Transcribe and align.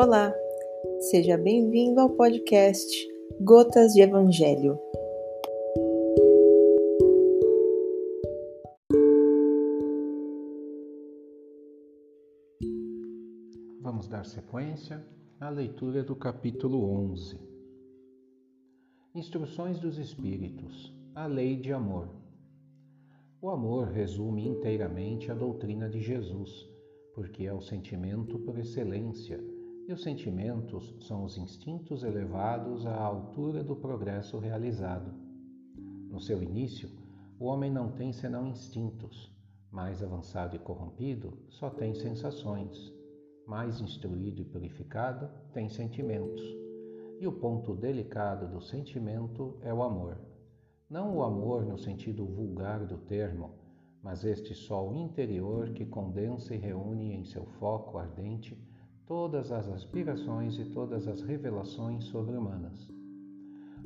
Olá, 0.00 0.32
seja 1.10 1.36
bem-vindo 1.36 2.00
ao 2.00 2.10
podcast 2.10 2.86
Gotas 3.40 3.94
de 3.94 4.00
Evangelho. 4.00 4.78
Vamos 13.82 14.06
dar 14.06 14.24
sequência 14.24 15.04
à 15.40 15.50
leitura 15.50 16.04
do 16.04 16.14
capítulo 16.14 16.80
11. 17.10 17.36
Instruções 19.16 19.80
dos 19.80 19.98
Espíritos, 19.98 20.94
a 21.12 21.26
Lei 21.26 21.56
de 21.56 21.72
Amor. 21.72 22.08
O 23.42 23.50
amor 23.50 23.88
resume 23.88 24.46
inteiramente 24.46 25.28
a 25.32 25.34
doutrina 25.34 25.90
de 25.90 26.00
Jesus, 26.00 26.70
porque 27.16 27.46
é 27.46 27.52
o 27.52 27.60
sentimento 27.60 28.38
por 28.38 28.56
excelência 28.60 29.57
e 29.88 29.92
os 29.92 30.02
sentimentos 30.02 30.94
são 31.00 31.24
os 31.24 31.38
instintos 31.38 32.04
elevados 32.04 32.84
à 32.84 32.94
altura 32.94 33.64
do 33.64 33.74
progresso 33.74 34.38
realizado. 34.38 35.10
No 36.10 36.20
seu 36.20 36.42
início, 36.42 36.90
o 37.40 37.46
homem 37.46 37.70
não 37.72 37.90
tem 37.92 38.12
senão 38.12 38.46
instintos. 38.46 39.32
Mais 39.70 40.02
avançado 40.02 40.54
e 40.54 40.58
corrompido, 40.58 41.38
só 41.48 41.70
tem 41.70 41.94
sensações. 41.94 42.92
Mais 43.46 43.80
instruído 43.80 44.42
e 44.42 44.44
purificado, 44.44 45.30
tem 45.54 45.70
sentimentos. 45.70 46.42
E 47.18 47.26
o 47.26 47.32
ponto 47.32 47.74
delicado 47.74 48.46
do 48.46 48.60
sentimento 48.60 49.56
é 49.62 49.72
o 49.72 49.82
amor. 49.82 50.18
Não 50.88 51.16
o 51.16 51.22
amor 51.22 51.64
no 51.64 51.78
sentido 51.78 52.26
vulgar 52.26 52.84
do 52.84 52.98
termo, 52.98 53.54
mas 54.02 54.22
este 54.22 54.54
sol 54.54 54.94
interior 54.94 55.70
que 55.70 55.86
condensa 55.86 56.54
e 56.54 56.58
reúne 56.58 57.14
em 57.14 57.24
seu 57.24 57.46
foco 57.58 57.96
ardente 57.96 58.54
todas 59.08 59.50
as 59.50 59.66
aspirações 59.70 60.58
e 60.58 60.66
todas 60.66 61.08
as 61.08 61.22
revelações 61.22 62.04
sobre-humanas. 62.04 62.86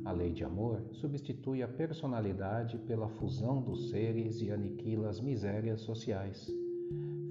A 0.03 0.11
lei 0.11 0.33
de 0.33 0.43
amor 0.43 0.83
substitui 0.91 1.63
a 1.63 1.67
personalidade 1.67 2.77
pela 2.79 3.07
fusão 3.07 3.61
dos 3.61 3.89
seres 3.89 4.41
e 4.41 4.51
aniquila 4.51 5.07
as 5.07 5.21
misérias 5.21 5.79
sociais. 5.79 6.51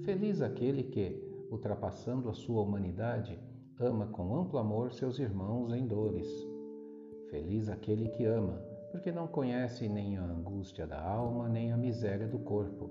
Feliz 0.03 0.41
aquele 0.41 0.85
que, 0.85 1.21
ultrapassando 1.51 2.29
a 2.29 2.33
sua 2.33 2.63
humanidade, 2.63 3.39
ama 3.79 4.07
com 4.07 4.35
amplo 4.35 4.57
amor 4.57 4.91
seus 4.91 5.19
irmãos 5.19 5.71
em 5.71 5.85
dores. 5.85 6.27
Feliz 7.29 7.69
aquele 7.69 8.09
que 8.09 8.25
ama, 8.25 8.59
porque 8.91 9.11
não 9.11 9.27
conhece 9.27 9.87
nem 9.87 10.17
a 10.17 10.23
angústia 10.23 10.87
da 10.87 10.99
alma, 10.99 11.47
nem 11.47 11.71
a 11.71 11.77
miséria 11.77 12.27
do 12.27 12.39
corpo. 12.39 12.89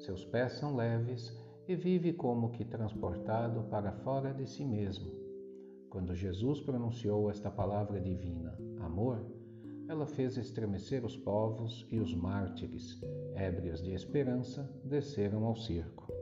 Seus 0.00 0.24
pés 0.24 0.54
são 0.54 0.74
leves 0.74 1.32
e 1.70 1.76
vive 1.76 2.12
como 2.12 2.50
que 2.50 2.64
transportado 2.64 3.62
para 3.70 3.92
fora 3.92 4.34
de 4.34 4.44
si 4.44 4.64
mesmo. 4.64 5.08
Quando 5.88 6.16
Jesus 6.16 6.60
pronunciou 6.60 7.30
esta 7.30 7.48
palavra 7.48 8.00
divina, 8.00 8.58
amor, 8.80 9.24
ela 9.88 10.04
fez 10.04 10.36
estremecer 10.36 11.04
os 11.04 11.16
povos 11.16 11.86
e 11.88 12.00
os 12.00 12.12
mártires, 12.12 13.00
ébrios 13.36 13.80
de 13.80 13.92
esperança, 13.92 14.68
desceram 14.84 15.44
ao 15.44 15.54
circo. 15.54 16.12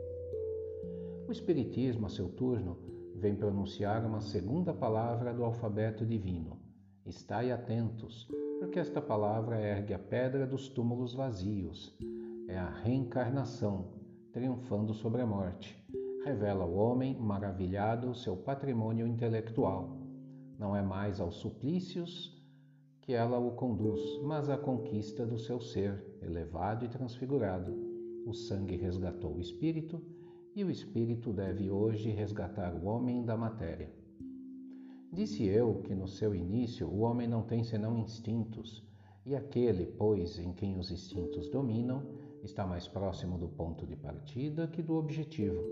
O 1.26 1.32
Espiritismo, 1.32 2.04
a 2.04 2.10
seu 2.10 2.28
turno, 2.28 2.76
vem 3.14 3.34
pronunciar 3.34 4.04
uma 4.04 4.20
segunda 4.20 4.74
palavra 4.74 5.32
do 5.32 5.42
alfabeto 5.42 6.04
divino. 6.04 6.60
Estai 7.06 7.52
atentos, 7.52 8.28
porque 8.60 8.78
esta 8.78 9.00
palavra 9.00 9.58
ergue 9.58 9.94
a 9.94 9.98
pedra 9.98 10.46
dos 10.46 10.68
túmulos 10.68 11.14
vazios. 11.14 11.96
É 12.48 12.58
a 12.58 12.68
reencarnação, 12.68 13.97
triunfando 14.38 14.94
sobre 14.94 15.20
a 15.20 15.26
morte. 15.26 15.76
Revela 16.24 16.62
ao 16.62 16.72
homem 16.72 17.18
maravilhado 17.18 18.14
seu 18.14 18.36
patrimônio 18.36 19.04
intelectual. 19.04 19.98
Não 20.56 20.76
é 20.76 20.80
mais 20.80 21.18
aos 21.18 21.34
suplícios 21.38 22.40
que 23.00 23.14
ela 23.14 23.40
o 23.40 23.50
conduz, 23.56 24.00
mas 24.22 24.48
à 24.48 24.56
conquista 24.56 25.26
do 25.26 25.40
seu 25.40 25.60
ser, 25.60 26.04
elevado 26.22 26.84
e 26.84 26.88
transfigurado. 26.88 27.74
O 28.24 28.32
sangue 28.32 28.76
resgatou 28.76 29.34
o 29.34 29.40
espírito 29.40 30.00
e 30.54 30.62
o 30.62 30.70
espírito 30.70 31.32
deve 31.32 31.68
hoje 31.68 32.10
resgatar 32.10 32.72
o 32.76 32.84
homem 32.84 33.24
da 33.24 33.36
matéria. 33.36 33.92
Disse 35.12 35.46
eu 35.46 35.82
que 35.82 35.96
no 35.96 36.06
seu 36.06 36.32
início 36.32 36.86
o 36.86 37.00
homem 37.00 37.26
não 37.26 37.42
tem 37.42 37.64
senão 37.64 37.98
instintos, 37.98 38.86
e 39.26 39.34
aquele, 39.34 39.86
pois, 39.86 40.38
em 40.38 40.52
quem 40.52 40.78
os 40.78 40.92
instintos 40.92 41.48
dominam, 41.50 42.17
está 42.42 42.66
mais 42.66 42.86
próximo 42.86 43.38
do 43.38 43.48
ponto 43.48 43.86
de 43.86 43.96
partida 43.96 44.66
que 44.68 44.82
do 44.82 44.94
objetivo. 44.94 45.62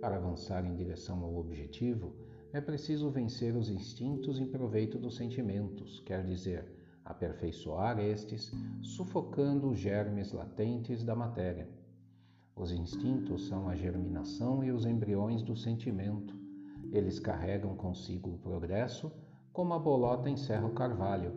Para 0.00 0.16
avançar 0.16 0.64
em 0.64 0.74
direção 0.74 1.22
ao 1.24 1.36
objetivo, 1.36 2.14
é 2.52 2.60
preciso 2.60 3.10
vencer 3.10 3.56
os 3.56 3.68
instintos 3.68 4.38
em 4.38 4.46
proveito 4.46 4.98
dos 4.98 5.16
sentimentos, 5.16 6.00
quer 6.00 6.24
dizer, 6.24 6.72
aperfeiçoar 7.04 7.98
estes, 7.98 8.52
sufocando 8.82 9.68
os 9.68 9.78
germes 9.78 10.32
latentes 10.32 11.02
da 11.04 11.16
matéria. 11.16 11.68
Os 12.54 12.72
instintos 12.72 13.46
são 13.46 13.68
a 13.68 13.74
germinação 13.74 14.64
e 14.64 14.70
os 14.70 14.84
embriões 14.84 15.42
do 15.42 15.56
sentimento. 15.56 16.34
Eles 16.92 17.18
carregam 17.18 17.76
consigo 17.76 18.30
o 18.30 18.38
progresso, 18.38 19.12
como 19.52 19.74
a 19.74 19.78
bolota 19.78 20.30
encerra 20.30 20.66
o 20.66 20.74
carvalho, 20.74 21.32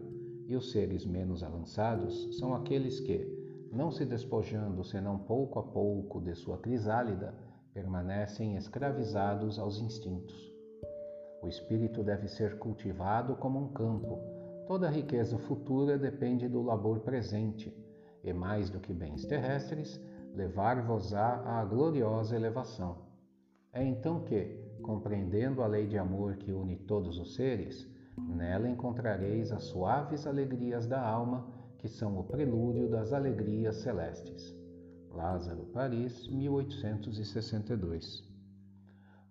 e 0.48 0.56
os 0.56 0.72
seres 0.72 1.06
menos 1.06 1.44
avançados 1.44 2.38
são 2.38 2.54
aqueles 2.54 3.00
que, 3.00 3.41
não 3.72 3.90
se 3.90 4.06
despojando 4.06 4.84
senão 4.84 5.18
pouco 5.18 5.58
a 5.60 5.64
pouco 5.64 6.20
de 6.20 6.36
sua 6.36 6.58
crisálida, 6.58 7.34
permanecem 7.74 8.58
escravizados 8.58 9.58
aos 9.58 9.80
instintos. 9.80 10.52
O 11.42 11.48
espírito 11.48 12.04
deve 12.04 12.28
ser 12.28 12.60
cultivado 12.60 13.36
como 13.38 13.60
um 13.60 13.70
campo. 13.70 14.20
Toda 14.68 14.90
riqueza 14.90 15.38
futura 15.38 15.98
depende 15.98 16.48
do 16.50 16.62
labor 16.62 17.00
presente, 17.00 17.74
e 18.24 18.34
mais 18.34 18.70
do 18.70 18.80
que 18.80 18.94
bens 18.94 19.26
terrestres, 19.26 20.00
levar-vos-á 20.36 21.42
à 21.46 21.66
gloriosa 21.66 22.36
elevação. 22.36 22.98
É 23.74 23.84
então 23.84 24.22
que, 24.24 24.60
compreendendo 24.84 25.64
a 25.64 25.68
lei 25.68 25.88
de 25.88 25.98
amor 25.98 26.36
que 26.36 26.52
une 26.52 26.76
todos 26.76 27.18
os 27.18 27.36
seres, 27.36 27.90
nela 28.18 28.68
encontrareis 28.68 29.52
as 29.52 29.64
suaves 29.64 30.28
alegrias 30.28 30.86
da 30.86 31.02
alma 31.02 31.61
que 31.82 31.90
são 31.90 32.18
o 32.20 32.24
prelúdio 32.24 32.88
das 32.88 33.12
alegrias 33.12 33.78
celestes. 33.78 34.56
Lázaro, 35.10 35.66
Paris, 35.74 36.28
1862. 36.28 38.24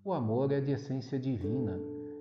O 0.04 0.12
amor 0.12 0.50
é 0.50 0.60
de 0.60 0.72
essência 0.72 1.16
divina 1.16 1.78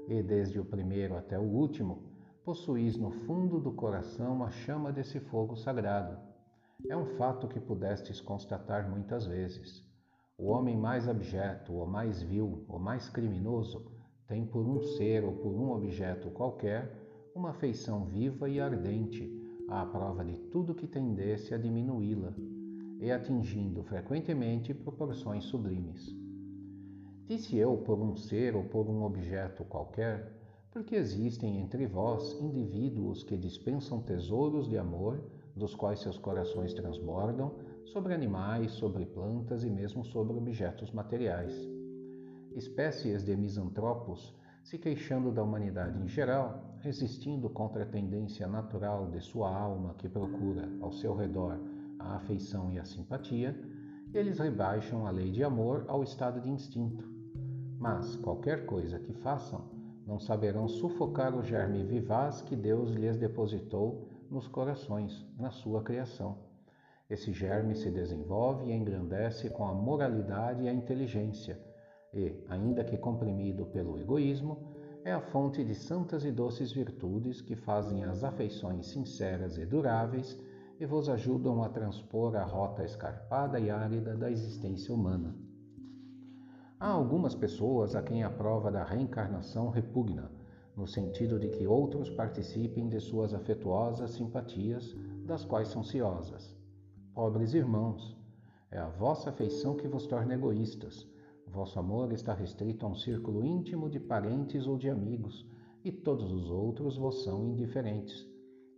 e, 0.08 0.22
desde 0.22 0.60
o 0.60 0.66
primeiro 0.66 1.18
até 1.18 1.40
o 1.40 1.42
último, 1.42 2.04
possuís 2.46 2.96
no 2.96 3.10
fundo 3.10 3.60
do 3.60 3.72
coração 3.72 4.44
a 4.44 4.52
chama 4.52 4.92
desse 4.92 5.20
fogo 5.20 5.56
sagrado. 5.56 6.20
É 6.88 6.96
um 6.96 7.08
fato 7.18 7.48
que 7.48 7.60
pudestes 7.60 8.22
constatar 8.22 8.88
muitas 8.88 9.26
vezes. 9.26 9.84
O 10.38 10.50
homem 10.50 10.78
mais 10.78 11.10
abjeto, 11.10 11.74
ou 11.74 11.88
mais 11.88 12.22
vil, 12.22 12.64
ou 12.70 12.78
mais 12.78 13.10
criminoso, 13.10 13.92
tem 14.28 14.46
por 14.46 14.64
um 14.64 14.80
ser 14.80 15.26
ou 15.26 15.34
por 15.34 15.56
um 15.56 15.72
objeto 15.72 16.30
qualquer 16.30 16.96
uma 17.34 17.50
afeição 17.50 18.06
viva 18.06 18.48
e 18.48 18.60
ardente 18.60 19.39
à 19.70 19.86
prova 19.86 20.24
de 20.26 20.38
tudo 20.52 20.76
que 20.76 20.88
tendesse 20.88 21.54
a 21.54 21.58
diminuí-la 21.58 22.34
e 23.00 23.12
atingindo 23.12 23.84
frequentemente 23.84 24.74
proporções 24.74 25.46
sublimes. 25.46 26.16
Disse 27.28 27.56
eu 27.58 27.78
por 27.78 28.00
um 28.00 28.16
ser 28.16 28.56
ou 28.56 28.64
por 28.64 28.90
um 28.90 29.04
objeto 29.04 29.64
qualquer, 29.64 30.36
porque 30.72 30.96
existem 30.96 31.60
entre 31.60 31.86
vós 31.86 32.34
indivíduos 32.42 33.24
que 33.24 33.38
dispensam 33.38 34.02
tesouros 34.02 34.68
de 34.68 34.78
amor, 34.78 35.24
dos 35.56 35.76
quais 35.76 36.00
seus 36.00 36.18
corações 36.18 36.74
transbordam, 36.74 37.54
sobre 37.86 38.14
animais, 38.14 38.72
sobre 38.72 39.06
plantas 39.06 39.64
e 39.64 39.70
mesmo 39.70 40.04
sobre 40.06 40.38
objetos 40.38 40.92
materiais. 40.92 41.54
Espécies 42.56 43.24
de 43.24 43.36
misantropos 43.36 44.36
se 44.64 44.78
queixando 44.78 45.32
da 45.32 45.44
humanidade 45.44 46.00
em 46.00 46.08
geral, 46.08 46.69
resistindo 46.82 47.50
contra 47.50 47.84
a 47.84 47.86
tendência 47.86 48.48
natural 48.48 49.08
de 49.08 49.20
sua 49.20 49.54
alma 49.56 49.94
que 49.98 50.08
procura, 50.08 50.70
ao 50.82 50.92
seu 50.92 51.16
redor, 51.16 51.60
a 52.00 52.16
afeição 52.16 52.72
e 52.72 52.80
a 52.80 52.86
simpatia, 52.86 53.56
eles 54.14 54.40
rebaixam 54.40 55.06
a 55.06 55.12
lei 55.12 55.32
de 55.32 55.44
amor 55.44 55.86
ao 55.88 56.02
estado 56.04 56.42
de 56.42 56.50
instinto. 56.50 57.08
Mas, 57.78 58.16
qualquer 58.16 58.66
coisa 58.66 59.00
que 59.00 59.14
façam, 59.14 59.70
não 60.06 60.20
saberão 60.20 60.68
sufocar 60.68 61.36
o 61.36 61.44
germe 61.44 61.84
vivaz 61.84 62.42
que 62.42 62.56
Deus 62.56 62.92
lhes 62.92 63.18
depositou 63.18 64.08
nos 64.30 64.48
corações, 64.48 65.26
na 65.38 65.52
sua 65.52 65.84
criação. 65.84 66.38
Esse 67.10 67.32
germe 67.32 67.76
se 67.76 67.90
desenvolve 67.90 68.66
e 68.66 68.74
engrandece 68.74 69.50
com 69.50 69.66
a 69.66 69.74
moralidade 69.74 70.64
e 70.64 70.70
a 70.70 70.74
inteligência 70.74 71.60
e, 72.14 72.44
ainda 72.50 72.84
que 72.84 72.98
comprimido 72.98 73.66
pelo 73.68 74.00
egoísmo, 74.00 74.69
é 75.06 75.14
a 75.14 75.22
fonte 75.22 75.64
de 75.64 75.74
santas 75.74 76.26
e 76.26 76.32
doces 76.32 76.72
virtudes 76.72 77.42
que 77.42 77.56
fazem 77.56 78.04
as 78.04 78.24
afeições 78.24 78.88
sinceras 78.88 79.58
e 79.58 79.66
duráveis 79.66 80.38
e 80.80 80.86
vos 80.86 81.08
ajudam 81.10 81.64
a 81.64 81.70
transpor 81.70 82.36
a 82.36 82.44
rota 82.44 82.84
escarpada 82.84 83.60
e 83.60 83.70
árida 83.70 84.16
da 84.16 84.30
existência 84.30 84.94
humana. 84.94 85.36
Há 86.80 86.90
algumas 86.90 87.36
pessoas 87.36 87.96
a 87.96 88.02
quem 88.02 88.24
a 88.24 88.30
prova 88.30 88.72
da 88.72 88.84
reencarnação 88.84 89.70
repugna, 89.70 90.32
no 90.76 90.88
sentido 90.88 91.40
de 91.40 91.50
que 91.50 91.68
outros 91.68 92.10
participem 92.10 92.88
de 92.88 93.00
suas 93.00 93.34
afetuosas 93.34 94.12
simpatias, 94.12 94.96
das 95.26 95.44
quais 95.44 95.68
são 95.68 95.84
ciosas. 95.84 96.56
Pobres 97.14 97.54
irmãos, 97.54 98.18
é 98.72 98.78
a 98.78 98.88
vossa 98.88 99.30
afeição 99.30 99.76
que 99.76 99.88
vos 99.88 100.08
torna 100.08 100.36
egoístas. 100.36 101.09
Vosso 101.52 101.80
amor 101.80 102.14
está 102.14 102.34
restrito 102.34 102.86
a 102.86 102.90
um 102.90 102.96
círculo 102.96 103.44
íntimo 103.44 103.90
de 103.90 104.00
parentes 104.00 104.68
ou 104.68 104.78
de 104.78 104.88
amigos, 104.88 105.46
e 105.84 105.92
todos 105.92 106.32
os 106.32 106.50
outros 106.50 106.96
vos 106.96 107.24
são 107.24 107.44
indiferentes. 107.44 108.28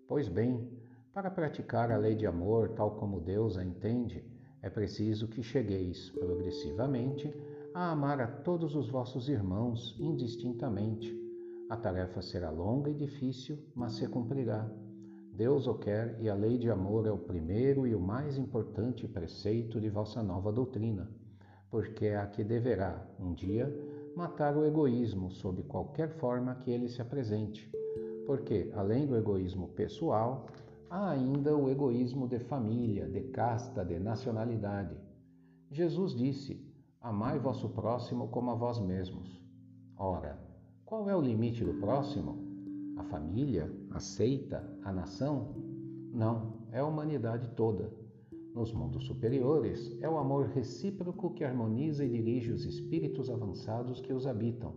Pois 0.07 0.29
bem, 0.29 0.69
para 1.13 1.29
praticar 1.29 1.91
a 1.91 1.97
lei 1.97 2.15
de 2.15 2.25
amor 2.25 2.69
tal 2.69 2.95
como 2.95 3.19
Deus 3.19 3.57
a 3.57 3.63
entende, 3.63 4.23
é 4.61 4.69
preciso 4.69 5.27
que 5.27 5.43
chegueis 5.43 6.09
progressivamente 6.11 7.33
a 7.73 7.91
amar 7.91 8.21
a 8.21 8.27
todos 8.27 8.73
os 8.75 8.89
vossos 8.89 9.27
irmãos 9.27 9.97
indistintamente. 9.99 11.13
A 11.69 11.75
tarefa 11.75 12.21
será 12.21 12.49
longa 12.49 12.89
e 12.89 12.95
difícil, 12.95 13.57
mas 13.75 13.93
se 13.93 14.07
cumprirá. 14.07 14.69
Deus 15.33 15.67
o 15.67 15.73
quer 15.73 16.17
e 16.21 16.29
a 16.29 16.35
lei 16.35 16.57
de 16.57 16.69
amor 16.69 17.05
é 17.05 17.11
o 17.11 17.17
primeiro 17.17 17.85
e 17.85 17.93
o 17.93 17.99
mais 17.99 18.37
importante 18.37 19.07
preceito 19.07 19.79
de 19.79 19.89
vossa 19.89 20.21
nova 20.23 20.51
doutrina, 20.51 21.09
porque 21.71 22.07
é 22.07 22.17
a 22.17 22.27
que 22.27 22.43
deverá, 22.43 23.01
um 23.17 23.33
dia, 23.33 23.73
matar 24.13 24.57
o 24.57 24.65
egoísmo 24.65 25.31
sob 25.31 25.63
qualquer 25.63 26.09
forma 26.09 26.53
que 26.55 26.69
ele 26.69 26.89
se 26.89 27.01
apresente. 27.01 27.71
Porque, 28.27 28.69
além 28.75 29.07
do 29.07 29.15
egoísmo 29.15 29.69
pessoal, 29.69 30.47
há 30.89 31.09
ainda 31.09 31.55
o 31.55 31.69
egoísmo 31.69 32.27
de 32.27 32.39
família, 32.39 33.07
de 33.07 33.21
casta, 33.29 33.85
de 33.85 33.97
nacionalidade. 33.97 34.97
Jesus 35.71 36.13
disse: 36.13 36.61
Amai 36.99 37.39
vosso 37.39 37.69
próximo 37.69 38.27
como 38.27 38.51
a 38.51 38.55
vós 38.55 38.77
mesmos. 38.77 39.41
Ora, 39.97 40.37
qual 40.83 41.09
é 41.09 41.15
o 41.15 41.21
limite 41.21 41.63
do 41.63 41.75
próximo? 41.75 42.37
A 42.97 43.03
família? 43.03 43.71
A 43.91 43.99
seita? 43.99 44.61
A 44.83 44.91
nação? 44.91 45.55
Não, 46.13 46.57
é 46.71 46.79
a 46.79 46.85
humanidade 46.85 47.47
toda. 47.55 48.00
Nos 48.53 48.73
mundos 48.73 49.05
superiores, 49.05 49.97
é 50.01 50.09
o 50.09 50.17
amor 50.17 50.47
recíproco 50.47 51.33
que 51.33 51.43
harmoniza 51.43 52.03
e 52.03 52.09
dirige 52.09 52.51
os 52.51 52.65
espíritos 52.65 53.29
avançados 53.29 54.01
que 54.01 54.11
os 54.11 54.27
habitam. 54.27 54.73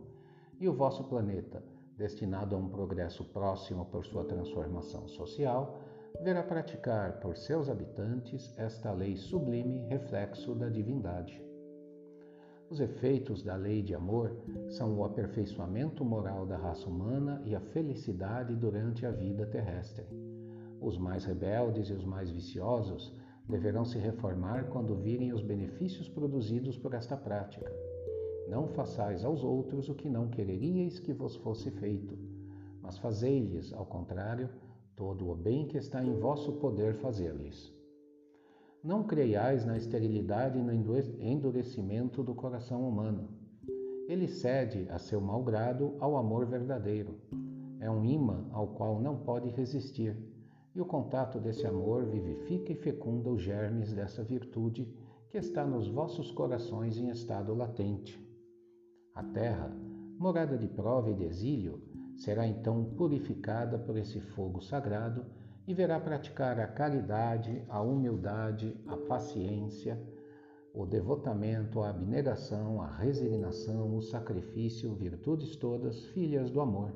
E 0.61 0.69
o 0.69 0.73
vosso 0.73 1.03
planeta, 1.05 1.61
destinado 1.97 2.55
a 2.55 2.59
um 2.59 2.69
progresso 2.69 3.25
próximo 3.25 3.85
por 3.87 4.05
sua 4.05 4.25
transformação 4.25 5.09
social, 5.09 5.81
verá 6.23 6.43
praticar 6.45 7.19
por 7.19 7.37
seus 7.37 7.69
habitantes 7.69 8.57
esta 8.57 8.93
lei 8.93 9.17
sublime 9.17 9.81
reflexo 9.89 10.55
da 10.55 10.69
divindade. 10.69 11.43
Os 12.71 12.79
efeitos 12.79 13.43
da 13.43 13.57
lei 13.57 13.83
de 13.83 13.95
amor 13.95 14.37
são 14.69 14.97
o 14.97 15.05
aperfeiçoamento 15.05 16.05
moral 16.05 16.47
da 16.47 16.57
raça 16.57 16.89
humana 16.89 17.43
e 17.45 17.55
a 17.57 17.61
felicidade 17.61 18.55
durante 18.55 19.05
a 19.05 19.11
vida 19.11 19.47
terrestre. 19.47 20.07
Os 20.81 20.97
mais 20.97 21.25
rebeldes 21.25 21.89
e 21.89 21.93
os 21.93 22.05
mais 22.05 22.31
viciosos 22.31 23.13
deverão 23.49 23.85
se 23.85 23.99
reformar 23.99 24.69
quando 24.71 24.95
virem 24.95 25.33
os 25.33 25.43
benefícios 25.43 26.09
produzidos 26.09 26.79
por 26.79 26.95
esta 26.95 27.17
prática. 27.17 27.71
Não 28.49 28.69
façais 28.69 29.25
aos 29.25 29.43
outros 29.43 29.89
o 29.89 29.95
que 29.95 30.09
não 30.09 30.29
quereríeis 30.29 30.99
que 30.99 31.13
vos 31.13 31.37
fosse 31.37 31.71
feito, 31.71 32.19
mas 32.83 32.99
fazei-lhes, 32.99 33.73
ao 33.73 33.87
contrário, 33.87 34.49
todo 34.97 35.31
o 35.31 35.35
bem 35.35 35.67
que 35.67 35.77
está 35.77 36.03
em 36.05 36.15
vosso 36.15 36.53
poder 36.55 36.95
fazer-lhes. 36.95 37.73
Não 38.83 39.03
creiais 39.03 39.65
na 39.65 39.77
esterilidade 39.77 40.59
e 40.59 40.63
no 40.63 40.73
endurecimento 40.73 42.23
do 42.23 42.35
coração 42.35 42.87
humano. 42.87 43.31
Ele 44.07 44.29
cede 44.29 44.87
a 44.91 44.99
seu 44.99 45.21
mau 45.21 45.43
grado 45.43 45.95
ao 45.99 46.17
amor 46.19 46.45
verdadeiro. 46.45 47.15
É 47.81 47.91
um 47.91 48.05
imã 48.05 48.47
ao 48.53 48.69
qual 48.69 49.01
não 49.01 49.17
pode 49.17 49.49
resistir, 49.49 50.15
e 50.75 50.81
o 50.81 50.85
contato 50.85 51.39
desse 51.39 51.67
amor 51.67 52.05
vivifica 52.05 52.73
e 52.73 52.77
fecunda 52.77 53.31
os 53.31 53.41
germes 53.41 53.93
dessa 53.93 54.25
virtude 54.25 54.93
que 55.31 55.39
está 55.39 55.65
nos 55.65 55.89
vossos 55.89 56.31
corações 56.31 56.99
em 56.99 57.09
estado 57.11 57.55
latente. 57.55 58.21
A 59.15 59.23
terra, 59.23 59.71
morada 60.19 60.59
de 60.59 60.67
prova 60.67 61.11
e 61.11 61.15
de 61.15 61.25
exílio, 61.25 61.81
será 62.17 62.47
então 62.47 62.85
purificada 62.97 63.79
por 63.79 63.97
esse 63.97 64.21
fogo 64.21 64.61
sagrado 64.61 65.25
e 65.67 65.73
verá 65.73 65.99
praticar 66.01 66.59
a 66.59 66.67
caridade, 66.67 67.65
a 67.69 67.81
humildade, 67.81 68.77
a 68.87 68.97
paciência, 68.97 70.01
o 70.75 70.85
devotamento, 70.85 71.81
a 71.81 71.91
abnegação, 71.91 72.83
a 72.83 72.89
resignação, 72.89 73.97
o 73.97 74.03
sacrifício, 74.03 74.93
virtudes 74.95 75.55
todas, 75.55 76.05
filhas 76.07 76.51
do 76.51 76.61
amor. 76.61 76.93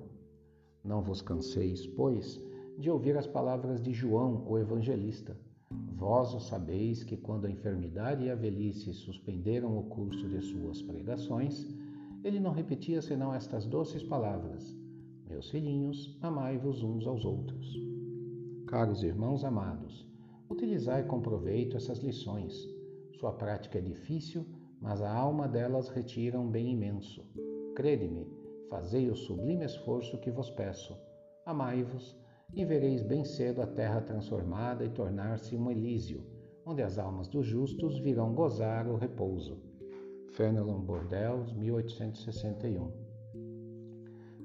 Não 0.83 1.01
vos 1.01 1.23
canseis, 1.23 1.87
pois, 1.87 2.41
de 2.79 2.89
ouvir 2.89 3.17
as 3.17 3.27
palavras 3.27 3.83
de 3.83 3.93
João, 3.93 4.45
o 4.47 4.57
evangelista. 4.57 5.37
Vós 5.97 6.33
o 6.33 6.39
sabeis 6.39 7.03
que, 7.03 7.17
quando 7.17 7.47
a 7.47 7.51
enfermidade 7.51 8.25
e 8.25 8.31
a 8.31 8.37
velhice 8.37 8.95
suspenderam 8.95 9.77
o 9.77 9.83
curso 9.83 10.29
de 10.29 10.41
suas 10.41 10.81
pregações, 10.81 11.67
ele 12.23 12.39
não 12.39 12.53
repetia 12.53 13.03
senão 13.03 13.35
estas 13.35 13.67
doces 13.67 14.05
palavras: 14.05 14.77
Meus 15.29 15.51
filhinhos, 15.51 16.17
amai-vos 16.23 16.85
uns 16.85 17.05
aos 17.05 17.25
outros. 17.25 17.77
Caros 18.69 19.03
irmãos 19.03 19.43
amados, 19.43 20.07
utilizai 20.49 21.03
com 21.03 21.21
proveito 21.21 21.77
essas 21.77 21.99
lições. 21.99 22.55
Sua 23.19 23.33
prática 23.33 23.79
é 23.79 23.83
difícil, 23.83 24.47
mas 24.81 25.03
a 25.03 25.13
alma 25.13 25.49
delas 25.49 25.89
retira 25.89 26.39
um 26.39 26.49
bem 26.49 26.71
imenso. 26.71 27.25
Crede-me, 27.75 28.25
fazei 28.71 29.11
o 29.11 29.17
sublime 29.17 29.65
esforço 29.65 30.19
que 30.19 30.31
vos 30.31 30.49
peço. 30.49 30.97
Amai-vos 31.45 32.17
e 32.55 32.65
vereis 32.65 33.03
bem 33.03 33.25
cedo 33.25 33.63
a 33.63 33.67
terra 33.67 34.01
transformada 34.01 34.85
e 34.85 34.91
tornar-se 34.91 35.57
um 35.57 35.71
Elísio, 35.71 36.25
onde 36.65 36.83
as 36.83 36.99
almas 36.99 37.29
dos 37.29 37.47
justos 37.47 37.99
virão 38.01 38.35
gozar 38.35 38.87
o 38.87 38.97
repouso. 38.97 39.63
Fenelon 40.31 40.81
Bordels, 40.81 41.53
1861 41.53 42.93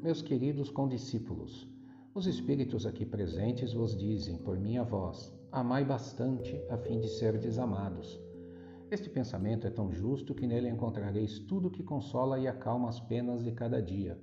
Meus 0.01 0.21
queridos 0.21 0.69
condiscípulos, 0.69 1.67
os 2.15 2.27
espíritos 2.27 2.85
aqui 2.85 3.05
presentes 3.05 3.73
vos 3.73 3.97
dizem, 3.97 4.37
por 4.37 4.59
minha 4.59 4.83
voz, 4.83 5.33
amai 5.51 5.83
bastante 5.83 6.61
a 6.69 6.77
fim 6.77 6.99
de 6.99 7.07
ser 7.07 7.39
desamados. 7.39 8.21
Este 8.91 9.09
pensamento 9.09 9.65
é 9.65 9.71
tão 9.71 9.91
justo 9.91 10.35
que 10.35 10.45
nele 10.45 10.69
encontrareis 10.69 11.39
tudo 11.39 11.71
que 11.71 11.81
consola 11.81 12.37
e 12.37 12.47
acalma 12.47 12.89
as 12.89 12.99
penas 12.99 13.43
de 13.43 13.51
cada 13.51 13.81
dia. 13.81 14.19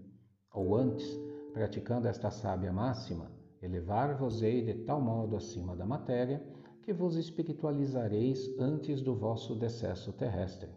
Ou 0.55 0.77
antes, 0.77 1.19
praticando 1.53 2.07
esta 2.07 2.31
sábia 2.31 2.73
máxima, 2.73 3.40
elevar-vos-ei 3.63 4.63
de 4.63 4.75
tal 4.85 5.01
modo 5.01 5.37
acima 5.37 5.77
da 5.77 5.85
matéria 5.85 6.43
que 6.83 6.93
vos 6.93 7.17
espiritualizareis 7.17 8.51
antes 8.59 9.03
do 9.03 9.15
vosso 9.15 9.55
decesso 9.55 10.13
terrestre. 10.13 10.71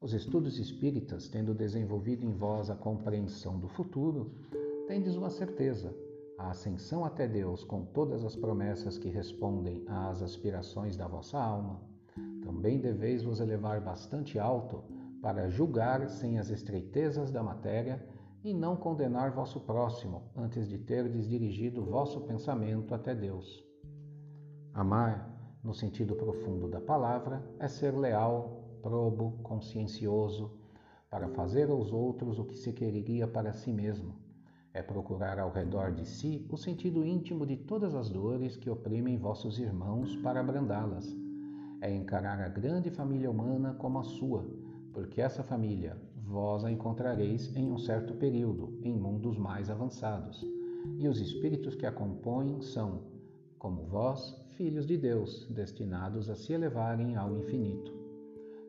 Os 0.00 0.14
estudos 0.14 0.58
espíritas, 0.58 1.28
tendo 1.28 1.52
desenvolvido 1.52 2.24
em 2.24 2.32
vós 2.32 2.70
a 2.70 2.74
compreensão 2.74 3.58
do 3.58 3.68
futuro, 3.68 4.32
tendes 4.88 5.14
uma 5.14 5.28
certeza, 5.28 5.94
a 6.38 6.50
ascensão 6.50 7.04
até 7.04 7.28
Deus 7.28 7.64
com 7.64 7.84
todas 7.84 8.24
as 8.24 8.34
promessas 8.34 8.96
que 8.96 9.10
respondem 9.10 9.84
às 9.86 10.22
aspirações 10.22 10.96
da 10.96 11.06
vossa 11.06 11.38
alma, 11.38 11.82
também 12.42 12.80
deveis 12.80 13.22
vos 13.22 13.40
elevar 13.40 13.80
bastante 13.82 14.38
alto 14.38 14.82
para 15.20 15.50
julgar 15.50 16.08
sem 16.08 16.38
as 16.38 16.48
estreitezas 16.48 17.30
da 17.30 17.42
matéria 17.42 18.02
e 18.42 18.54
não 18.54 18.76
condenar 18.76 19.32
vosso 19.32 19.60
próximo 19.60 20.30
antes 20.36 20.68
de 20.68 20.78
terdes 20.78 21.28
dirigido 21.28 21.84
vosso 21.84 22.20
pensamento 22.22 22.94
até 22.94 23.14
Deus. 23.14 23.64
Amar, 24.72 25.58
no 25.62 25.74
sentido 25.74 26.14
profundo 26.14 26.68
da 26.68 26.80
palavra, 26.80 27.44
é 27.58 27.68
ser 27.68 27.96
leal, 27.96 28.78
probo, 28.82 29.38
consciencioso, 29.42 30.50
para 31.10 31.28
fazer 31.28 31.70
aos 31.70 31.92
outros 31.92 32.38
o 32.38 32.44
que 32.44 32.56
se 32.56 32.72
quereria 32.72 33.26
para 33.26 33.52
si 33.52 33.72
mesmo 33.72 34.30
é 34.72 34.82
procurar 34.82 35.38
ao 35.38 35.50
redor 35.50 35.92
de 35.92 36.06
si 36.06 36.46
o 36.48 36.56
sentido 36.56 37.04
íntimo 37.04 37.44
de 37.44 37.56
todas 37.56 37.94
as 37.94 38.08
dores 38.08 38.56
que 38.56 38.70
oprimem 38.70 39.18
vossos 39.18 39.58
irmãos 39.58 40.14
para 40.16 40.40
abrandá-las. 40.40 41.16
É 41.80 41.92
encarar 41.92 42.40
a 42.40 42.48
grande 42.48 42.90
família 42.90 43.30
humana 43.30 43.74
como 43.74 43.98
a 43.98 44.04
sua, 44.04 44.46
porque 44.92 45.20
essa 45.20 45.42
família 45.42 46.00
vós 46.30 46.64
a 46.64 46.70
encontrareis 46.70 47.54
em 47.56 47.70
um 47.70 47.76
certo 47.76 48.14
período, 48.14 48.78
em 48.82 48.94
mundos 48.94 49.36
mais 49.36 49.68
avançados, 49.68 50.46
e 50.96 51.08
os 51.08 51.20
espíritos 51.20 51.74
que 51.74 51.84
a 51.84 51.92
compõem 51.92 52.62
são, 52.62 53.00
como 53.58 53.82
vós, 53.82 54.34
filhos 54.56 54.86
de 54.86 54.96
Deus, 54.96 55.46
destinados 55.50 56.30
a 56.30 56.34
se 56.34 56.52
elevarem 56.52 57.16
ao 57.16 57.36
infinito. 57.36 57.92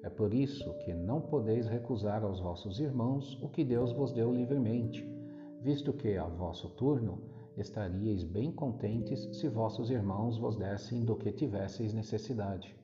É 0.03 0.09
por 0.09 0.33
isso 0.33 0.73
que 0.79 0.93
não 0.93 1.21
podeis 1.21 1.67
recusar 1.67 2.23
aos 2.23 2.39
vossos 2.39 2.79
irmãos 2.79 3.37
o 3.41 3.47
que 3.47 3.63
Deus 3.63 3.93
vos 3.93 4.11
deu 4.11 4.33
livremente 4.33 5.07
visto 5.61 5.93
que, 5.93 6.17
a 6.17 6.25
vosso 6.25 6.69
turno, 6.69 7.19
estaríeis 7.55 8.23
bem 8.23 8.51
contentes 8.51 9.29
se 9.31 9.47
vossos 9.47 9.91
irmãos 9.91 10.37
vos 10.37 10.55
dessem 10.55 11.05
do 11.05 11.15
que 11.15 11.31
tivesseis 11.31 11.93
necessidade. 11.93 12.75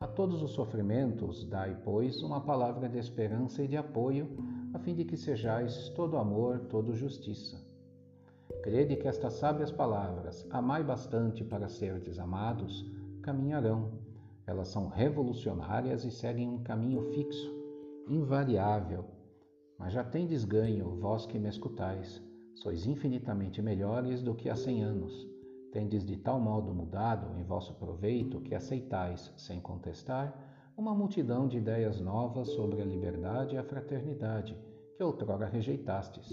A 0.00 0.06
todos 0.06 0.42
os 0.42 0.50
sofrimentos, 0.50 1.44
dai, 1.44 1.76
pois, 1.84 2.22
uma 2.22 2.40
palavra 2.40 2.88
de 2.88 2.98
esperança 2.98 3.62
e 3.62 3.68
de 3.68 3.76
apoio, 3.76 4.28
a 4.72 4.78
fim 4.78 4.94
de 4.94 5.04
que 5.04 5.16
sejais 5.16 5.88
todo 5.90 6.18
amor, 6.18 6.60
todo 6.68 6.94
justiça. 6.94 7.64
Crede 8.62 8.96
que 8.96 9.08
estas 9.08 9.34
sábias 9.34 9.70
palavras, 9.70 10.46
amai 10.50 10.82
bastante 10.82 11.44
para 11.44 11.68
serdes 11.68 12.18
amados, 12.18 12.84
caminharão. 13.22 13.92
Elas 14.46 14.68
são 14.68 14.88
revolucionárias 14.88 16.04
e 16.04 16.10
seguem 16.10 16.48
um 16.48 16.62
caminho 16.62 17.02
fixo, 17.12 17.54
invariável. 18.08 19.04
Mas 19.78 19.92
já 19.92 20.04
tendes 20.04 20.44
ganho, 20.44 20.96
vós 20.96 21.24
que 21.24 21.38
me 21.38 21.48
escutais. 21.48 22.22
Sois 22.54 22.86
infinitamente 22.86 23.62
melhores 23.62 24.22
do 24.22 24.34
que 24.34 24.50
há 24.50 24.56
cem 24.56 24.82
anos. 24.82 25.33
Tendes 25.74 26.06
de 26.06 26.16
tal 26.16 26.38
modo 26.38 26.72
mudado 26.72 27.36
em 27.36 27.42
vosso 27.42 27.74
proveito 27.74 28.40
que 28.40 28.54
aceitais, 28.54 29.32
sem 29.36 29.60
contestar, 29.60 30.32
uma 30.76 30.94
multidão 30.94 31.48
de 31.48 31.58
ideias 31.58 32.00
novas 32.00 32.46
sobre 32.50 32.80
a 32.80 32.84
liberdade 32.84 33.56
e 33.56 33.58
a 33.58 33.64
fraternidade, 33.64 34.56
que 34.96 35.02
outrora 35.02 35.46
rejeitastes. 35.46 36.30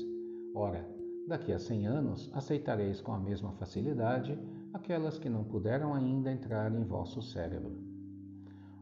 Ora, 0.53 0.87
daqui 1.27 1.51
a 1.51 1.57
cem 1.57 1.87
anos 1.87 2.29
aceitareis 2.35 3.01
com 3.01 3.13
a 3.13 3.19
mesma 3.19 3.51
facilidade 3.53 4.37
aquelas 4.75 5.17
que 5.17 5.27
não 5.27 5.43
puderam 5.43 5.95
ainda 5.95 6.31
entrar 6.31 6.71
em 6.71 6.83
vosso 6.83 7.19
cérebro. 7.19 7.75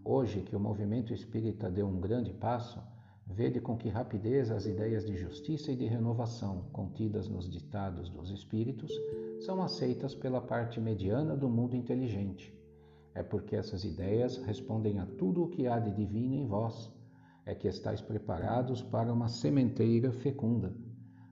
Hoje 0.04 0.42
que 0.42 0.58
o 0.58 0.60
movimento 0.60 1.14
espírita 1.14 1.72
deu 1.72 1.88
um 1.88 2.02
grande 2.02 2.34
passo, 2.34 2.84
Vede 3.32 3.62
com 3.62 3.78
que 3.78 3.90
rapidez 3.90 4.50
as 4.50 4.66
ideias 4.66 5.06
de 5.06 5.16
justiça 5.16 5.72
e 5.72 5.76
de 5.76 5.86
renovação 5.86 6.64
contidas 6.74 7.30
nos 7.30 7.48
ditados 7.48 8.10
dos 8.10 8.32
espíritos 8.32 8.92
são 9.40 9.62
aceitas 9.62 10.14
pela 10.14 10.42
parte 10.42 10.80
mediana 10.80 11.36
do 11.36 11.50
mundo 11.50 11.76
inteligente. 11.76 12.54
É 13.14 13.24
porque 13.24 13.56
essas 13.56 13.84
ideias 13.84 14.38
respondem 14.38 15.00
a 15.00 15.06
tudo 15.06 15.44
o 15.44 15.50
que 15.50 15.68
há 15.68 15.80
de 15.80 15.92
divino 15.92 16.36
em 16.36 16.48
vós. 16.48 16.92
É 17.46 17.56
que 17.56 17.68
estáis 17.68 18.02
preparados 18.02 18.82
para 18.82 19.12
uma 19.12 19.28
sementeira 19.28 20.12
fecunda, 20.12 20.74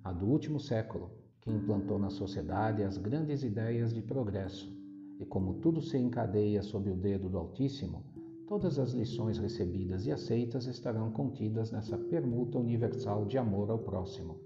a 0.03 0.11
do 0.11 0.25
último 0.25 0.59
século, 0.59 1.11
que 1.41 1.51
implantou 1.51 1.99
na 1.99 2.09
sociedade 2.09 2.83
as 2.83 2.97
grandes 2.97 3.43
ideias 3.43 3.93
de 3.93 4.01
progresso. 4.01 4.75
E 5.19 5.25
como 5.25 5.55
tudo 5.55 5.81
se 5.81 5.97
encadeia 5.97 6.61
sob 6.63 6.89
o 6.89 6.95
dedo 6.95 7.29
do 7.29 7.37
Altíssimo, 7.37 8.03
Todas 8.47 8.79
as 8.79 8.93
lições 8.93 9.37
recebidas 9.37 10.05
e 10.05 10.11
aceitas 10.11 10.67
estarão 10.67 11.11
contidas 11.11 11.69
nessa 11.69 11.97
permuta 11.97 12.57
universal 12.57 13.25
de 13.25 13.37
amor 13.37 13.69
ao 13.69 13.79
próximo. 13.79 14.39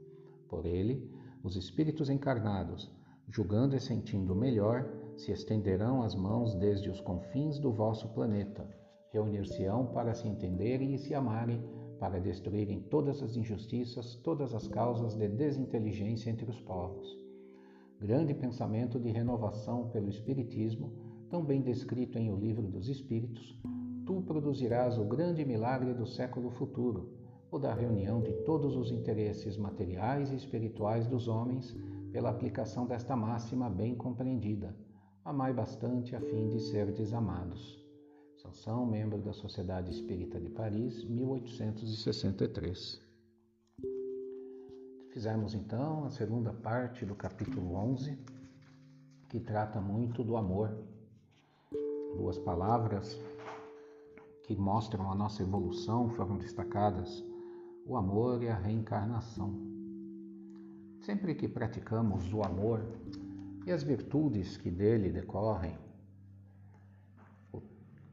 Por 0.49 0.65
ele, 0.65 1.07
os 1.43 1.55
espíritos 1.55 2.09
encarnados, 2.09 2.91
julgando 3.31 3.77
e 3.77 3.79
sentindo 3.79 4.35
melhor, 4.35 4.85
se 5.15 5.31
estenderão 5.31 6.01
as 6.01 6.13
mãos 6.13 6.53
desde 6.55 6.89
os 6.89 6.99
confins 6.99 7.57
do 7.59 7.71
vosso 7.71 8.09
planeta, 8.09 8.67
reunir-se-ão 9.09 9.85
para 9.87 10.13
se 10.13 10.27
entenderem 10.27 10.93
e 10.93 10.97
se 10.97 11.13
amarem, 11.13 11.63
para 11.97 12.19
destruírem 12.19 12.81
todas 12.81 13.23
as 13.23 13.37
injustiças, 13.37 14.15
todas 14.15 14.53
as 14.53 14.67
causas 14.67 15.15
de 15.15 15.29
desinteligência 15.29 16.29
entre 16.29 16.49
os 16.49 16.59
povos. 16.59 17.07
Grande 17.99 18.33
pensamento 18.33 18.99
de 18.99 19.11
renovação 19.11 19.87
pelo 19.89 20.09
Espiritismo, 20.09 20.91
tão 21.29 21.45
bem 21.45 21.61
descrito 21.61 22.17
em 22.17 22.31
O 22.31 22.35
Livro 22.35 22.67
dos 22.67 22.89
Espíritos, 22.89 23.57
tu 24.05 24.21
produzirás 24.23 24.97
o 24.97 25.05
grande 25.05 25.45
milagre 25.45 25.93
do 25.93 26.05
século 26.05 26.49
futuro, 26.49 27.13
o 27.49 27.59
da 27.59 27.73
reunião 27.73 28.21
de 28.21 28.33
todos 28.43 28.75
os 28.75 28.91
interesses 28.91 29.55
materiais 29.57 30.31
e 30.31 30.35
espirituais 30.35 31.07
dos 31.07 31.27
homens 31.27 31.77
pela 32.11 32.29
aplicação 32.29 32.85
desta 32.85 33.15
máxima 33.15 33.69
bem 33.69 33.95
compreendida. 33.95 34.75
Amai 35.23 35.53
bastante 35.53 36.15
a 36.15 36.19
fim 36.19 36.49
de 36.49 36.59
ser 36.59 36.91
desamados. 36.91 37.79
Sansão, 38.41 38.85
membro 38.85 39.21
da 39.21 39.33
Sociedade 39.33 39.91
Espírita 39.91 40.39
de 40.39 40.49
Paris, 40.49 41.03
1863. 41.03 42.99
Fizemos 45.13 45.53
então 45.53 46.05
a 46.05 46.09
segunda 46.09 46.51
parte 46.51 47.05
do 47.05 47.13
capítulo 47.15 47.75
11, 47.75 48.17
que 49.29 49.39
trata 49.39 49.79
muito 49.79 50.23
do 50.23 50.35
amor. 50.35 50.75
Duas 52.17 52.39
palavras 52.39 53.19
que 54.43 54.55
mostram 54.55 55.11
a 55.11 55.15
nossa 55.15 55.43
evolução 55.43 56.09
foram 56.09 56.37
destacadas: 56.37 57.23
o 57.85 57.95
amor 57.95 58.41
e 58.41 58.49
a 58.49 58.55
reencarnação. 58.55 59.70
Sempre 61.01 61.33
que 61.33 61.47
praticamos 61.47 62.31
o 62.31 62.43
amor 62.43 62.85
e 63.65 63.71
as 63.71 63.81
virtudes 63.81 64.55
que 64.55 64.69
dele 64.69 65.11
decorrem, 65.11 65.75
o 67.51 67.59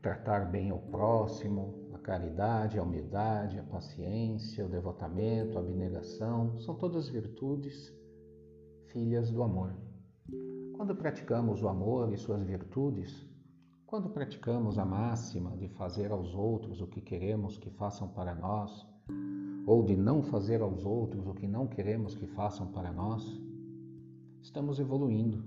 tratar 0.00 0.50
bem 0.50 0.72
o 0.72 0.78
próximo, 0.78 1.90
a 1.92 1.98
caridade, 1.98 2.78
a 2.78 2.82
humildade, 2.82 3.58
a 3.58 3.62
paciência, 3.62 4.64
o 4.64 4.70
devotamento, 4.70 5.58
a 5.58 5.60
abnegação, 5.60 6.58
são 6.60 6.74
todas 6.76 7.10
virtudes 7.10 7.94
filhas 8.86 9.30
do 9.30 9.42
amor. 9.42 9.76
Quando 10.74 10.96
praticamos 10.96 11.62
o 11.62 11.68
amor 11.68 12.10
e 12.10 12.16
suas 12.16 12.42
virtudes, 12.42 13.28
quando 13.84 14.08
praticamos 14.08 14.78
a 14.78 14.86
máxima 14.86 15.54
de 15.58 15.68
fazer 15.68 16.10
aos 16.10 16.34
outros 16.34 16.80
o 16.80 16.86
que 16.86 17.02
queremos 17.02 17.58
que 17.58 17.68
façam 17.68 18.08
para 18.08 18.34
nós, 18.34 18.86
ou 19.66 19.82
de 19.82 19.96
não 19.96 20.22
fazer 20.22 20.60
aos 20.60 20.84
outros 20.84 21.26
o 21.26 21.34
que 21.34 21.46
não 21.46 21.66
queremos 21.66 22.14
que 22.14 22.26
façam 22.26 22.66
para 22.68 22.92
nós, 22.92 23.40
estamos 24.40 24.78
evoluindo. 24.78 25.42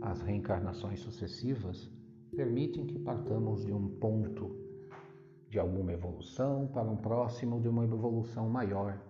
As 0.00 0.20
reencarnações 0.20 1.00
sucessivas 1.00 1.90
permitem 2.34 2.86
que 2.86 2.98
partamos 2.98 3.64
de 3.64 3.72
um 3.72 3.88
ponto 3.88 4.56
de 5.48 5.58
alguma 5.58 5.92
evolução 5.92 6.66
para 6.68 6.90
um 6.90 6.96
próximo 6.96 7.60
de 7.60 7.68
uma 7.68 7.84
evolução 7.84 8.48
maior. 8.48 9.00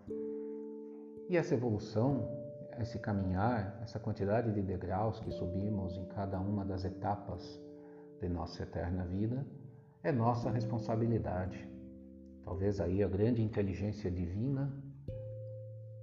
E 1.29 1.37
essa 1.37 1.55
evolução 1.55 2.29
esse 2.81 2.99
caminhar, 2.99 3.79
essa 3.83 3.99
quantidade 3.99 4.53
de 4.53 4.63
degraus 4.63 5.21
que 5.21 5.31
subimos 5.31 5.97
em 5.97 6.07
cada 6.07 6.41
uma 6.41 6.65
das 6.65 6.85
etapas 6.85 7.61
de 8.21 8.29
nossa 8.29 8.63
eterna 8.63 9.05
vida, 9.05 9.47
é 10.03 10.11
nossa 10.11 10.51
responsabilidade. 10.51 11.69
Talvez 12.45 12.81
aí 12.81 13.03
a 13.03 13.09
grande 13.09 13.43
inteligência 13.43 14.11
divina 14.11 14.73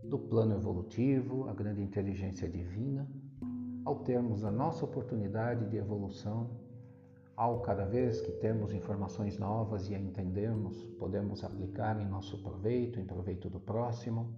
do 0.04 0.18
plano 0.18 0.56
evolutivo, 0.56 1.48
a 1.50 1.54
grande 1.54 1.82
inteligência 1.82 2.50
divina, 2.50 3.08
ao 3.86 4.00
termos 4.00 4.44
a 4.44 4.52
nossa 4.52 4.86
oportunidade 4.86 5.70
de 5.70 5.78
evolução, 5.78 6.50
ao 7.36 7.62
cada 7.62 7.86
vez 7.86 8.22
que 8.22 8.32
temos 8.34 8.74
informações 8.74 9.38
novas 9.38 9.90
e 9.90 9.96
a 9.96 10.00
entendermos, 10.00 10.84
podemos 10.98 11.44
aplicar 11.44 12.00
em 12.02 12.08
nosso 12.08 12.42
proveito, 12.42 13.00
em 13.00 13.06
proveito 13.06 13.50
do 13.50 13.60
próximo, 13.60 14.36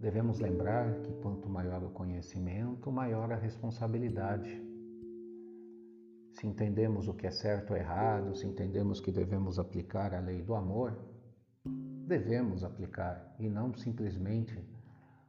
Devemos 0.00 0.40
lembrar 0.40 0.94
que 1.02 1.12
quanto 1.20 1.46
maior 1.46 1.84
o 1.84 1.90
conhecimento, 1.90 2.90
maior 2.90 3.30
a 3.30 3.36
responsabilidade. 3.36 4.69
Se 6.32 6.46
entendemos 6.46 7.08
o 7.08 7.14
que 7.14 7.26
é 7.26 7.30
certo 7.30 7.72
ou 7.72 7.76
errado, 7.76 8.34
se 8.34 8.46
entendemos 8.46 9.00
que 9.00 9.10
devemos 9.10 9.58
aplicar 9.58 10.14
a 10.14 10.20
lei 10.20 10.42
do 10.42 10.54
amor, 10.54 10.96
devemos 12.06 12.64
aplicar 12.64 13.34
e 13.38 13.48
não 13.48 13.74
simplesmente 13.74 14.58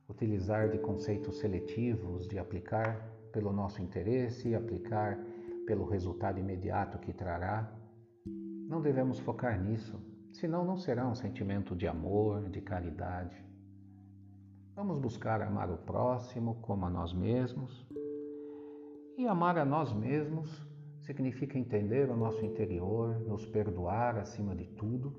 utilizar 0.07 0.69
de 0.69 0.77
conceitos 0.77 1.39
seletivos, 1.39 2.27
de 2.27 2.37
aplicar 2.37 3.11
pelo 3.31 3.53
nosso 3.53 3.81
interesse 3.81 4.53
aplicar 4.53 5.17
pelo 5.65 5.85
resultado 5.85 6.39
imediato 6.39 6.99
que 6.99 7.13
trará. 7.13 7.71
Não 8.67 8.81
devemos 8.81 9.19
focar 9.19 9.61
nisso, 9.61 9.99
senão 10.33 10.65
não 10.65 10.77
será 10.77 11.07
um 11.07 11.15
sentimento 11.15 11.75
de 11.75 11.87
amor, 11.87 12.49
de 12.49 12.61
caridade. 12.61 13.35
Vamos 14.75 14.99
buscar 14.99 15.41
amar 15.41 15.69
o 15.69 15.77
próximo 15.77 16.55
como 16.61 16.85
a 16.85 16.89
nós 16.89 17.13
mesmos. 17.13 17.85
E 19.17 19.27
amar 19.27 19.57
a 19.57 19.65
nós 19.65 19.93
mesmos 19.93 20.70
significa 21.11 21.59
entender 21.59 22.09
o 22.09 22.15
nosso 22.15 22.45
interior, 22.45 23.19
nos 23.27 23.45
perdoar 23.45 24.17
acima 24.17 24.55
de 24.55 24.65
tudo 24.65 25.13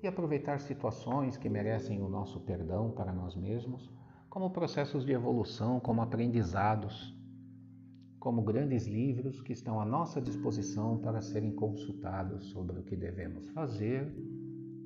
e 0.00 0.06
aproveitar 0.06 0.60
situações 0.60 1.36
que 1.36 1.48
merecem 1.48 2.00
o 2.00 2.08
nosso 2.08 2.38
perdão 2.40 2.92
para 2.92 3.12
nós 3.12 3.34
mesmos 3.34 3.92
como 4.30 4.50
processos 4.50 5.04
de 5.04 5.12
evolução, 5.12 5.80
como 5.80 6.00
aprendizados, 6.00 7.12
como 8.20 8.40
grandes 8.40 8.86
livros 8.86 9.40
que 9.42 9.52
estão 9.52 9.80
à 9.80 9.84
nossa 9.84 10.20
disposição 10.20 10.98
para 10.98 11.20
serem 11.20 11.52
consultados 11.52 12.46
sobre 12.50 12.78
o 12.78 12.84
que 12.84 12.94
devemos 12.94 13.48
fazer 13.48 14.14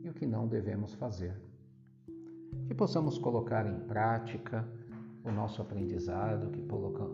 e 0.02 0.08
o 0.08 0.14
que 0.14 0.26
não 0.26 0.48
devemos 0.48 0.94
fazer. 0.94 1.38
Que 2.66 2.74
possamos 2.74 3.18
colocar 3.18 3.66
em 3.66 3.78
prática 3.80 4.66
o 5.24 5.30
nosso 5.30 5.60
aprendizado, 5.60 6.50
que 6.50 6.62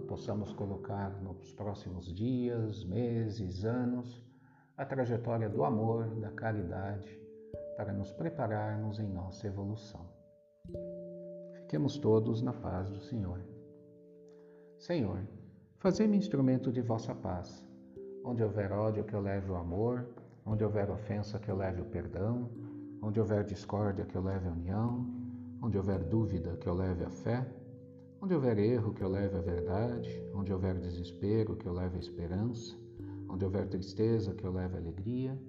possamos 0.07 0.53
colocar 0.53 1.11
nos 1.23 1.53
próximos 1.53 2.13
dias, 2.15 2.85
meses, 2.85 3.65
anos, 3.65 4.25
a 4.77 4.85
trajetória 4.85 5.49
do 5.49 5.65
amor, 5.65 6.15
da 6.21 6.31
caridade, 6.31 7.19
para 7.77 7.93
nos 7.93 8.13
prepararmos 8.13 8.99
em 9.01 9.09
nossa 9.09 9.47
evolução. 9.47 10.07
Fiquemos 11.55 11.99
todos 11.99 12.43
na 12.43 12.53
paz 12.53 12.91
do 12.91 13.01
Senhor. 13.01 13.41
Senhor, 14.79 15.27
fazei-me 15.79 16.17
instrumento 16.17 16.71
de 16.71 16.81
vossa 16.81 17.15
paz. 17.15 17.65
Onde 18.25 18.43
houver 18.43 18.73
ódio, 18.73 19.05
que 19.05 19.15
eu 19.15 19.21
leve 19.21 19.51
o 19.51 19.57
amor. 19.57 20.07
Onde 20.45 20.63
houver 20.63 20.91
ofensa, 20.91 21.39
que 21.39 21.51
eu 21.51 21.57
leve 21.57 21.81
o 21.81 21.87
perdão. 21.87 22.51
Onde 23.03 23.19
houver 23.19 23.45
discórdia, 23.45 24.05
que 24.05 24.17
eu 24.17 24.23
leve 24.23 24.49
a 24.49 24.53
união. 24.53 25.07
Onde 25.63 25.77
houver 25.77 26.05
dúvida, 26.05 26.57
que 26.57 26.69
eu 26.69 26.75
leve 26.75 27.05
a 27.05 27.11
fé. 27.11 27.47
Onde 28.21 28.35
houver 28.35 28.59
erro, 28.59 28.95
que 28.95 29.03
eu 29.03 29.09
leve 29.09 29.37
a 29.37 29.41
verdade. 29.41 30.09
Onde 30.35 30.53
houver 30.53 30.79
desespero, 30.79 31.57
que 31.57 31.67
eu 31.67 31.73
leve 31.73 31.97
a 31.97 32.01
esperança. 32.01 32.77
Onde 33.29 33.45
houver 33.45 33.69
tristeza, 33.69 34.35
que 34.35 34.45
eu 34.45 34.53
leve 34.53 34.77
a 34.77 34.81
alegria. 34.81 35.41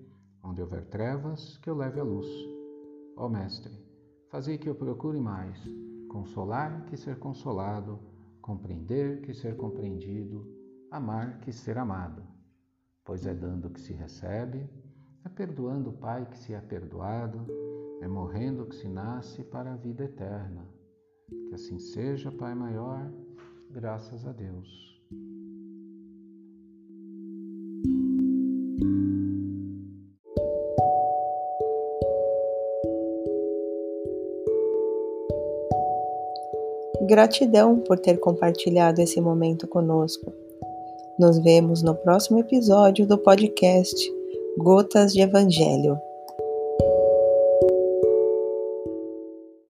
Onde 0.43 0.61
houver 0.61 0.85
trevas, 0.85 1.57
que 1.57 1.69
eu 1.69 1.75
leve 1.75 1.99
a 1.99 2.03
luz. 2.03 2.27
Ó 3.15 3.27
Mestre, 3.27 3.73
fazei 4.29 4.57
que 4.57 4.69
eu 4.69 4.75
procure 4.75 5.19
mais 5.19 5.59
consolar 6.07 6.85
que 6.85 6.97
ser 6.97 7.19
consolado, 7.19 7.99
compreender 8.41 9.21
que 9.21 9.33
ser 9.33 9.55
compreendido, 9.55 10.47
amar 10.89 11.39
que 11.41 11.51
ser 11.51 11.77
amado. 11.77 12.23
Pois 13.03 13.25
é 13.25 13.33
dando 13.33 13.69
que 13.69 13.79
se 13.79 13.93
recebe, 13.93 14.67
é 15.23 15.29
perdoando 15.29 15.91
o 15.91 15.97
Pai 15.97 16.25
que 16.25 16.37
se 16.37 16.53
é 16.53 16.59
perdoado, 16.59 17.45
é 18.01 18.07
morrendo 18.07 18.65
que 18.65 18.75
se 18.75 18.87
nasce 18.87 19.43
para 19.43 19.73
a 19.73 19.77
vida 19.77 20.05
eterna. 20.05 20.67
Que 21.29 21.55
assim 21.55 21.77
seja, 21.77 22.31
Pai 22.31 22.55
maior, 22.55 23.11
graças 23.69 24.25
a 24.25 24.31
Deus. 24.31 24.97
Gratidão 37.07 37.79
por 37.81 37.99
ter 37.99 38.17
compartilhado 38.19 39.01
esse 39.01 39.19
momento 39.19 39.67
conosco. 39.67 40.33
Nos 41.19 41.39
vemos 41.39 41.81
no 41.81 41.93
próximo 41.93 42.39
episódio 42.39 43.05
do 43.05 43.17
podcast 43.17 43.95
Gotas 44.57 45.13
de 45.13 45.21
Evangelho. 45.21 45.99